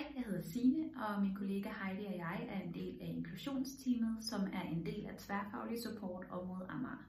Hej, 0.00 0.12
jeg 0.16 0.24
hedder 0.26 0.42
Sine, 0.42 0.84
og 1.04 1.22
min 1.22 1.34
kollega 1.34 1.70
Heidi 1.80 2.04
og 2.06 2.16
jeg 2.26 2.38
er 2.54 2.60
en 2.66 2.74
del 2.74 2.94
af 3.00 3.08
inklusionsteamet, 3.16 4.14
som 4.30 4.40
er 4.58 4.64
en 4.74 4.86
del 4.86 5.06
af 5.10 5.16
tværfaglig 5.18 5.78
support 5.82 6.24
område 6.30 6.58
mod 6.58 6.66
Amager. 6.68 7.04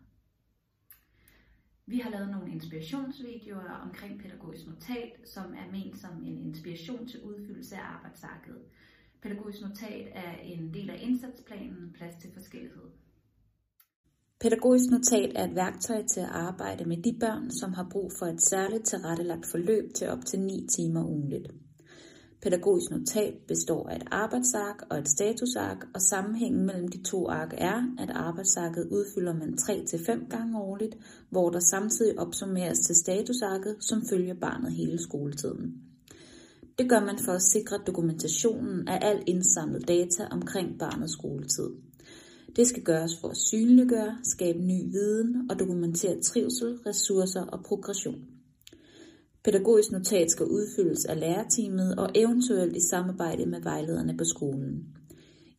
Vi 1.86 1.98
har 2.00 2.10
lavet 2.10 2.30
nogle 2.32 2.52
inspirationsvideoer 2.52 3.74
omkring 3.86 4.22
pædagogisk 4.22 4.68
notat, 4.68 5.12
som 5.26 5.54
er 5.62 5.72
ment 5.72 5.98
som 6.04 6.24
en 6.24 6.38
inspiration 6.38 7.08
til 7.08 7.20
udfyldelse 7.24 7.76
af 7.76 7.86
arbejdsarket. 7.96 8.58
Pædagogisk 9.22 9.62
notat 9.62 10.08
er 10.14 10.34
en 10.54 10.74
del 10.74 10.90
af 10.90 11.00
indsatsplanen 11.02 11.94
Plads 11.98 12.16
til 12.22 12.30
forskellighed. 12.34 12.88
Pædagogisk 14.42 14.90
notat 14.92 15.32
er 15.36 15.44
et 15.48 15.56
værktøj 15.56 16.04
til 16.14 16.20
at 16.20 16.36
arbejde 16.50 16.86
med 16.86 16.98
de 16.98 17.14
børn, 17.20 17.52
som 17.52 17.74
har 17.74 17.88
brug 17.92 18.12
for 18.20 18.26
et 18.26 18.42
særligt 18.42 18.86
tilrettelagt 18.86 19.46
forløb 19.52 19.94
til 19.94 20.08
op 20.08 20.26
til 20.26 20.40
9 20.40 20.68
timer 20.78 21.04
ugenligt. 21.06 21.48
Pædagogisk 22.42 22.92
notat 22.92 23.34
består 23.48 23.90
af 23.90 23.96
et 23.96 24.04
arbejdsark 24.12 24.82
og 24.90 25.00
et 25.00 25.10
statusark, 25.10 25.78
og 25.94 26.02
sammenhængen 26.02 26.66
mellem 26.66 26.88
de 26.88 27.04
to 27.04 27.30
ark 27.30 27.54
er, 27.58 27.96
at 28.00 28.10
arbejdsarket 28.10 28.88
udfylder 28.92 29.34
man 29.34 29.54
3-5 29.54 30.30
gange 30.30 30.60
årligt, 30.60 30.98
hvor 31.30 31.50
der 31.50 31.60
samtidig 31.60 32.20
opsummeres 32.20 32.80
til 32.80 32.96
statusarket, 32.96 33.76
som 33.80 34.02
følger 34.10 34.34
barnet 34.34 34.72
hele 34.72 35.02
skoletiden. 35.02 35.74
Det 36.78 36.90
gør 36.90 37.00
man 37.00 37.20
for 37.26 37.32
at 37.32 37.42
sikre 37.42 37.78
dokumentationen 37.88 38.88
af 38.88 39.00
al 39.02 39.24
indsamlet 39.28 39.88
data 39.88 40.28
omkring 40.32 40.80
barnets 40.80 41.14
skoletid. 41.14 41.70
Det 42.56 42.68
skal 42.68 42.84
gøres 42.84 43.18
for 43.22 43.28
at 43.28 43.38
synliggøre, 43.38 44.18
skabe 44.24 44.60
ny 44.60 44.92
viden 44.92 45.52
og 45.52 45.60
dokumentere 45.60 46.22
trivsel, 46.22 46.78
ressourcer 46.86 47.42
og 47.42 47.64
progression. 47.64 48.41
Pædagogisk 49.44 49.92
notat 49.92 50.32
skal 50.32 50.46
udfyldes 50.46 51.06
af 51.06 51.20
lærerteamet 51.20 51.96
og 51.96 52.10
eventuelt 52.16 52.78
i 52.78 52.88
samarbejde 52.90 53.46
med 53.46 53.62
vejlederne 53.62 54.18
på 54.18 54.24
skolen. 54.24 54.86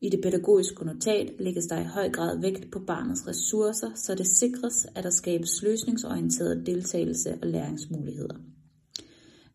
I 0.00 0.08
det 0.08 0.20
pædagogiske 0.22 0.84
notat 0.84 1.32
lægges 1.38 1.66
der 1.66 1.80
i 1.80 1.84
høj 1.84 2.10
grad 2.10 2.40
vægt 2.40 2.72
på 2.72 2.78
barnets 2.78 3.28
ressourcer, 3.28 3.90
så 3.94 4.14
det 4.14 4.26
sikres, 4.26 4.86
at 4.94 5.04
der 5.04 5.10
skabes 5.10 5.62
løsningsorienteret 5.62 6.66
deltagelse 6.66 7.38
og 7.42 7.48
læringsmuligheder. 7.48 8.34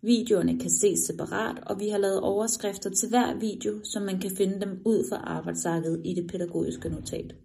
Videoerne 0.02 0.60
kan 0.60 0.70
ses 0.70 1.00
separat, 1.00 1.64
og 1.66 1.80
vi 1.80 1.90
har 1.90 1.98
lavet 1.98 2.20
overskrifter 2.20 2.90
til 2.90 3.10
hver 3.10 3.40
video, 3.40 3.80
så 3.84 4.00
man 4.00 4.20
kan 4.20 4.32
finde 4.32 4.62
dem 4.62 4.82
ud 4.86 5.10
fra 5.10 5.18
arbejdsarket 5.18 6.02
i 6.06 6.14
det 6.14 6.32
pædagogiske 6.32 6.90
notat. 6.90 7.36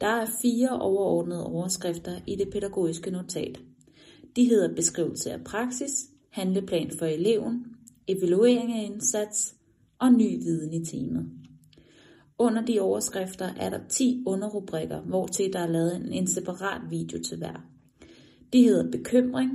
Der 0.00 0.06
er 0.06 0.26
fire 0.42 0.80
overordnede 0.80 1.46
overskrifter 1.46 2.12
i 2.26 2.36
det 2.36 2.48
pædagogiske 2.52 3.10
notat. 3.10 3.60
De 4.36 4.44
hedder 4.44 4.74
beskrivelse 4.74 5.32
af 5.32 5.44
praksis, 5.44 6.10
handleplan 6.30 6.90
for 6.98 7.06
eleven, 7.06 7.66
evaluering 8.06 8.72
af 8.72 8.84
indsats 8.84 9.54
og 9.98 10.12
ny 10.12 10.38
viden 10.38 10.72
i 10.72 10.84
teamet. 10.84 11.26
Under 12.38 12.64
de 12.64 12.80
overskrifter 12.80 13.54
er 13.56 13.70
der 13.70 13.80
10 13.88 14.22
underrubrikker, 14.26 15.00
hvor 15.00 15.26
til 15.26 15.52
der 15.52 15.58
er 15.58 15.66
lavet 15.66 16.16
en 16.16 16.26
separat 16.26 16.80
video 16.90 17.22
til 17.22 17.38
hver. 17.38 17.66
De 18.52 18.62
hedder 18.62 18.90
bekymring, 18.90 19.50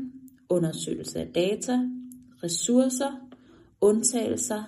undersøgelse 0.49 1.19
af 1.19 1.27
data, 1.27 1.79
ressourcer, 2.43 3.29
undtagelser, 3.81 4.63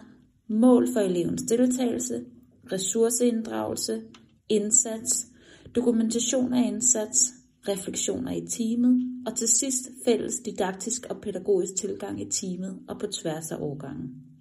mål 0.47 0.87
for 0.93 0.99
elevens 0.99 1.41
deltagelse, 1.41 2.25
ressourceinddragelse, 2.71 4.01
indsats, 4.49 5.27
dokumentation 5.75 6.53
af 6.53 6.67
indsats, 6.67 7.33
refleksioner 7.67 8.31
i 8.31 8.47
teamet 8.47 9.23
og 9.27 9.35
til 9.35 9.47
sidst 9.47 9.89
fælles 10.05 10.39
didaktisk 10.39 11.05
og 11.09 11.21
pædagogisk 11.21 11.75
tilgang 11.75 12.21
i 12.21 12.29
teamet 12.29 12.79
og 12.87 12.99
på 12.99 13.07
tværs 13.07 13.51
af 13.51 13.57
årgangen. 13.59 14.32